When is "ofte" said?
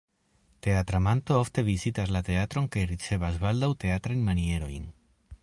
1.41-1.63